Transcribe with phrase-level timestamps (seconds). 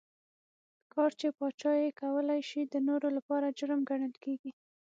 [0.83, 4.51] ښکار چې پاچا یې کولای شي د نورو لپاره جرم ګڼل کېږي.